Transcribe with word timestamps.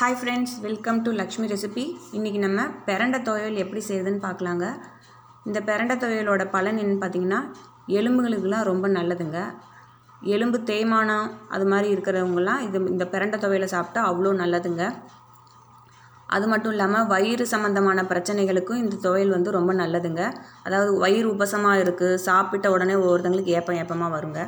Hi 0.00 0.14
friends 0.18 0.52
welcome 0.64 0.98
to 1.06 1.10
Lakshmi 1.18 1.46
recipe 1.50 1.82
இன்றைக்கி 2.16 2.38
நம்ம 2.44 2.60
பெரண்ட 2.86 3.16
துவையல் 3.26 3.58
எப்படி 3.62 3.80
செய்யுதுன்னு 3.88 4.20
பார்க்கலாங்க. 4.26 4.66
இந்த 5.48 5.58
பெரண்ட 5.66 5.94
துவையலோட 6.02 6.44
பலன் 6.54 6.78
என்னன்னு 6.82 7.02
பார்த்தீங்கன்னா 7.02 7.40
எலும்புகளுக்கெல்லாம் 7.98 8.64
ரொம்ப 8.70 8.88
நல்லதுங்க. 8.94 9.40
எலும்பு 10.34 10.60
தேய்மானம் 10.70 11.26
அது 11.56 11.66
மாதிரி 11.72 11.88
இருக்கிறவங்கலாம் 11.94 12.62
இது 12.68 12.80
இந்த 12.94 13.06
பெரண்டை 13.14 13.40
துவையலை 13.42 13.68
சாப்பிட்டா 13.74 14.04
அவ்வளோ 14.12 14.32
நல்லதுங்க. 14.40 14.86
அது 16.36 16.48
மட்டும் 16.52 16.74
இல்லாமல் 16.76 17.06
வயிறு 17.12 17.46
சம்மந்தமான 17.54 18.06
பிரச்சனைகளுக்கும் 18.14 18.80
இந்த 18.84 19.02
துவையல் 19.04 19.36
வந்து 19.36 19.52
ரொம்ப 19.58 19.74
நல்லதுங்க. 19.82 20.22
அதாவது 20.68 20.90
வயிறு 21.04 21.28
உபசமாக 21.34 21.84
இருக்குது 21.84 22.22
சாப்பிட்ட 22.28 22.72
உடனே 22.76 22.96
ஒவ்வொருத்தங்களுக்கு 23.02 23.58
ஏப்பம் 23.60 23.80
ஏப்பமாக 23.82 24.14
வருங்க. 24.16 24.40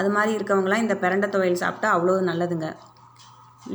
அது 0.00 0.10
மாதிரி 0.18 0.32
இருக்கவங்களாம் 0.40 0.84
இந்த 0.86 0.96
பெரண்டை 1.06 1.30
துவையல் 1.36 1.62
சாப்பிட்டா 1.64 1.96
அவ்வளோ 1.96 2.20
நல்லதுங்க. 2.30 2.68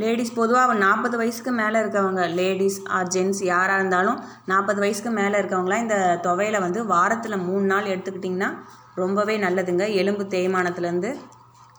லேடிஸ் 0.02 0.34
பொதுவாக 0.34 0.74
நாற்பது 0.74 1.16
வயசுக்கு 1.18 1.52
மேலே 1.52 1.78
இருக்கவங்க. 1.80 2.22
லேடிஸ் 2.40 2.78
ஆர் 2.98 3.08
ஜென்ஸ் 3.08 3.42
யாராக 3.44 3.80
இருந்தாலும் 3.80 4.20
நாற்பது 4.46 4.80
வயசுக்கு 4.80 5.12
மேலே 5.12 5.36
இருக்கவங்களாம் 5.40 5.84
இந்த 5.86 5.98
துவையலை 6.24 6.60
வந்து 6.60 6.86
வாரத்தில் 6.86 7.44
மூணு 7.48 7.66
நாள் 7.66 7.92
எடுத்துக்கிட்டிங்கன்னா 7.94 8.50
ரொம்பவே 8.96 9.36
நல்லதுங்க. 9.40 9.86
எலும்பு 9.94 10.24
தேய்மானத்துலேருந்து 10.24 11.12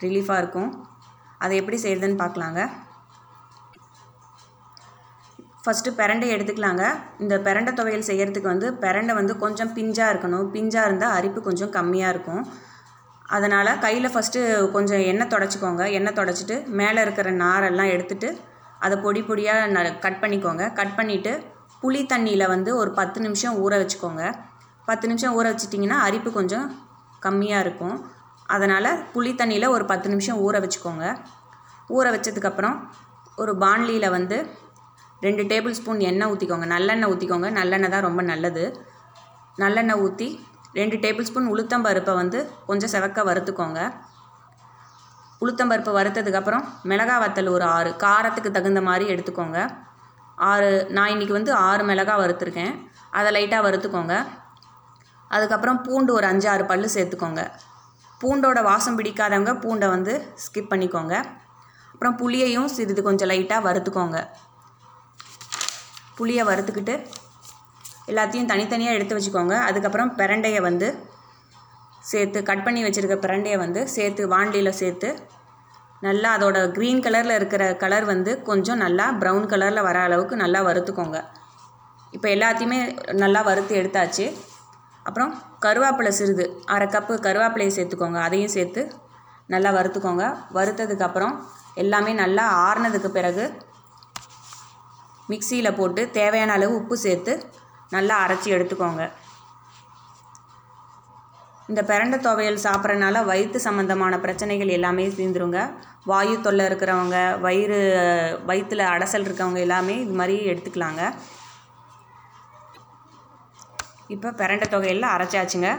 ரிலீஃபாக 0.05 0.41
இருக்கும். 0.43 0.71
அதை 1.39 1.57
எப்படி 1.57 1.79
செய்கிறதுன்னு 1.83 2.21
பார்க்கலாங்க. 2.23 2.61
ஃபஸ்ட்டு 5.65 5.93
பிரண்டை 5.99 6.27
எடுத்துக்கலாங்க. 6.37 6.85
இந்த 7.19 7.39
பிரண்டை 7.39 7.73
துவையல் 7.81 8.09
செய்கிறதுக்கு 8.11 8.53
வந்து 8.53 8.71
பிரண்டை 8.81 9.15
வந்து 9.15 9.37
கொஞ்சம் 9.39 9.75
பிஞ்சாக 9.77 10.13
இருக்கணும். 10.15 10.47
பிஞ்சாக 10.57 10.89
இருந்தால் 10.89 11.17
அரிப்பு 11.19 11.43
கொஞ்சம் 11.43 11.73
கம்மியாக 11.73 12.15
இருக்கும். 12.17 12.43
அதனால் 13.29 13.79
கையில் 13.85 14.13
ஃபஸ்ட்டு 14.15 14.41
கொஞ்சம் 14.75 15.03
எண்ணெய் 15.11 15.33
தொடச்சிக்கோங்க. 15.35 15.83
எண்ணெய் 15.99 16.19
தொடச்சிட்டு 16.19 16.57
மேலே 16.81 17.01
இருக்கிற 17.07 17.29
நாரெல்லாம் 17.43 17.93
எடுத்துட்டு 17.95 18.29
அதை 18.85 18.97
பொடி 19.05 19.21
பொடியாக 19.29 19.69
ந 19.75 19.83
கட் 20.07 20.21
பண்ணிக்கோங்க. 20.23 20.65
கட் 20.79 20.97
பண்ணிவிட்டு 20.99 21.33
புளி 21.83 22.03
தண்ணியில் 22.13 22.47
வந்து 22.55 22.71
ஒரு 22.81 22.91
பத்து 22.99 23.19
நிமிஷம் 23.21 23.57
ஊற 23.65 23.73
வச்சுக்கோங்க. 23.83 24.23
பத்து 24.89 25.09
நிமிஷம் 25.11 25.35
ஊற 25.39 25.47
வச்சிட்டிங்கன்னா 25.53 25.99
அரிப்பு 26.07 26.31
கொஞ்சம் 26.39 26.67
கம்மியாக 27.27 27.65
இருக்கும். 27.65 27.97
அதனால் 28.55 28.91
புளி 29.15 29.33
தண்ணியில் 29.41 29.73
ஒரு 29.77 29.85
பத்து 29.93 30.09
நிமிஷம் 30.13 30.41
ஊற 30.47 30.55
வச்சுக்கோங்க. 30.65 31.05
ஊற 31.97 32.07
வச்சதுக்கப்புறம் 32.15 32.77
ஒரு 33.43 33.53
பாண்லியில் 33.63 34.15
வந்து 34.17 34.37
ரெண்டு 35.21 35.43
டேபிள் 35.51 35.77
ஸ்பூன் 35.79 36.01
எண்ணெய் 36.11 36.31
ஊற்றிக்கோங்க 36.33 36.67
நல்லெண்ணெய் 36.75 37.11
ஊற்றிக்கோங்க 37.13 37.49
நல்லெண்ணெய் 37.59 37.95
தான் 37.95 38.07
ரொம்ப 38.09 38.23
நல்லது. 38.33 38.65
நல்லெண்ணெய் 39.63 40.01
ஊற்றி 40.07 40.29
ரெண்டு 40.75 40.97
டேபிள் 40.97 41.27
ஸ்பூன் 41.29 41.51
உளுத்தம்பருப்பை 41.55 42.15
வந்து 42.15 42.39
கொஞ்சம் 42.67 42.93
செவக்க 42.95 43.19
வறுத்துக்கோங்க. 43.29 43.81
உளுத்தம்பருப்பை 45.41 45.93
வறுத்ததுக்கப்புறம் 45.99 46.65
மிளகா 46.85 47.17
வத்தல் 47.25 47.49
ஒரு 47.49 47.65
ஆறு 47.65 47.91
காரத்துக்கு 48.05 48.51
தகுந்த 48.51 48.81
மாதிரி 48.81 49.15
எடுத்துக்கோங்க. 49.15 49.59
ஆறு 50.37 50.87
நான் 50.91 51.09
இன்றைக்கி 51.09 51.33
வந்து 51.33 51.53
ஆறு 51.55 51.85
மிளகா 51.85 52.15
வறுத்துருக்கேன். 52.23 52.75
அதை 53.11 53.29
லைட்டாக 53.37 53.67
வறுத்துக்கோங்க. 53.67 54.15
அதுக்கப்புறம் 55.29 55.83
பூண்டு 55.83 56.13
ஒரு 56.13 56.27
அஞ்சு 56.27 56.49
ஆறு 56.49 56.65
பல் 56.65 56.91
சேர்த்துக்கோங்க. 56.95 57.43
பூண்டோட 58.21 58.63
வாசம் 58.63 58.99
பிடிக்காதவங்க 58.99 59.53
பூண்டை 59.65 59.89
வந்து 59.89 60.35
ஸ்கிப் 60.45 60.71
பண்ணிக்கோங்க. 60.73 61.15
அப்புறம் 61.93 62.17
புளியையும் 62.19 62.71
சிறிது 62.77 63.03
கொஞ்சம் 63.03 63.29
லைட்டாக 63.29 63.67
வறுத்துக்கோங்க. 63.69 64.19
புளியை 66.17 66.45
வறுத்துக்கிட்டு 66.47 66.95
எல்லாத்தையும் 68.13 68.51
தனித்தனியாக 68.53 68.97
எடுத்து 68.99 69.17
வச்சுக்கோங்க. 69.17 69.55
அதுக்கப்புறம் 69.69 70.11
பிரண்டையை 70.19 70.61
வந்து 70.69 70.89
சேர்த்து 72.11 72.39
கட் 72.49 72.65
பண்ணி 72.65 72.81
வச்சுருக்க 72.85 73.17
பிரண்டையை 73.27 73.59
வந்து 73.65 73.83
சேர்த்து 73.97 74.23
வாண்டியில் 74.35 74.79
சேர்த்து 74.81 75.11
நல்லா 76.07 76.31
அதோட 76.37 76.59
க்ரீன் 76.77 77.05
கலரில் 77.05 77.37
இருக்கிற 77.39 77.65
கலர் 77.83 78.07
வந்து 78.11 78.33
கொஞ்சம் 78.49 78.83
நல்லா 78.85 79.07
ப்ரௌன் 79.21 79.47
கலரில் 79.53 79.87
வர 79.87 79.99
அளவுக்கு 80.07 80.35
நல்லா 80.43 80.61
வறுத்துக்கோங்க. 80.67 81.19
இப்போ 82.17 82.29
எல்லாத்தையுமே 82.35 82.81
நல்லா 83.23 83.41
வறுத்து 83.49 83.75
எடுத்தாச்சு. 83.81 84.27
அப்புறம் 85.07 85.33
கருவேப்பிலை 85.65 86.13
சிறிது 86.19 86.45
அரை 86.75 86.87
கப்பு 86.95 87.15
கருவேப்பிலையை 87.27 87.73
சேர்த்துக்கோங்க. 87.79 88.19
அதையும் 88.27 88.55
சேர்த்து 88.57 88.83
நல்லா 89.55 89.71
வறுத்துக்கோங்க. 89.79 90.27
வறுத்ததுக்கப்புறம் 90.59 91.35
எல்லாமே 91.83 92.13
நல்லா 92.23 92.45
ஆறுனதுக்கு 92.67 93.11
பிறகு 93.19 93.45
மிக்சியில் 95.33 95.77
போட்டு 95.81 96.03
தேவையான 96.19 96.55
அளவு 96.59 96.75
உப்பு 96.81 96.97
சேர்த்து 97.07 97.33
நல்லா 97.95 98.17
அரைச்சி 98.25 98.49
எடுத்துக்கோங்க. 98.57 99.05
இந்த 101.71 101.83
பிரண்டை 101.89 102.17
துவையல் 102.25 102.65
சாப்பிட்றனால 102.65 103.21
வயிற்று 103.29 103.59
சம்மந்தமான 103.67 104.15
பிரச்சனைகள் 104.25 104.75
எல்லாமே 104.79 105.05
தீர்ந்துருங்க. 105.19 105.61
வாயு 106.11 106.35
தொல்லை 106.47 106.65
இருக்கிறவங்க 106.71 107.19
வயிறு 107.45 107.79
வயிற்றில் 108.49 108.85
அடசல் 108.95 109.27
இருக்கவங்க 109.29 109.61
எல்லாமே 109.67 109.95
இது 110.05 110.15
மாதிரி 110.21 110.37
எடுத்துக்கலாங்க. 110.53 111.03
இப்போ 114.15 114.31
பிரண்டை 114.41 114.67
தொகையில் 114.75 115.13
அரைச்சாச்சுங்க. 115.15 115.71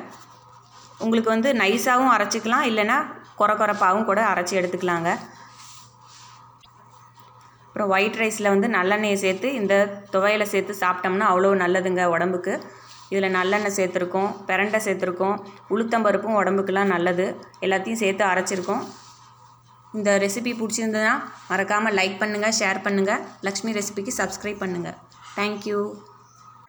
உங்களுக்கு 1.04 1.30
வந்து 1.36 1.50
நைஸாகவும் 1.62 2.14
அரைச்சிக்கலாம் 2.16 2.68
இல்லைன்னா 2.72 2.98
குறை 3.40 3.56
குறைப்பாகவும் 3.56 4.10
கூட 4.10 4.22
அரைச்சி 4.32 4.54
எடுத்துக்கலாங்க. 4.60 5.12
அப்புறம் 7.76 7.94
ஒயிட் 7.94 8.18
ரைஸில் 8.20 8.52
வந்து 8.52 8.68
நல்லெண்ணெயை 8.76 9.16
சேர்த்து 9.24 9.48
இந்த 9.60 9.74
துவையலை 10.12 10.46
சேர்த்து 10.52 10.74
சாப்பிட்டோம்னா 10.82 11.26
அவ்வளோ 11.32 11.50
நல்லதுங்க 11.62 12.04
உடம்புக்கு. 12.14 12.54
இதில் 13.10 13.36
நல்லெண்ணெய் 13.38 13.76
சேர்த்துருக்கோம் 13.78 14.30
பிரண்டை 14.50 14.80
சேர்த்துருக்கோம் 14.86 15.36
உளுத்தம்பருப்பும் 15.74 16.38
உடம்புக்கெலாம் 16.42 16.94
நல்லது. 16.94 17.26
எல்லாத்தையும் 17.66 18.02
சேர்த்து 18.04 18.24
அரைச்சிருக்கோம். 18.30 18.84
இந்த 19.98 20.12
ரெசிபி 20.26 20.54
பிடிச்சிருந்ததுன்னா 20.62 21.14
மறக்காமல் 21.52 21.98
லைக் 22.00 22.18
பண்ணுங்கள் 22.24 22.58
ஷேர் 22.62 22.84
பண்ணுங்கள் 22.88 23.22
லக்ஷ்மி 23.48 23.74
ரெசிபிக்கு 23.80 24.14
சப்ஸ்கிரைப் 24.22 24.64
பண்ணுங்கள் 24.64 24.98
தேங்க்யூ 25.38 25.82